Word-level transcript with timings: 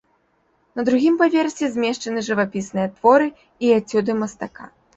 На 0.79 0.85
другім 0.87 1.19
паверсе 1.19 1.69
змешчаны 1.75 2.25
жывапісныя 2.29 2.87
творы 2.97 3.31
і 3.63 3.73
эцюды 3.79 4.21
мастака. 4.27 4.71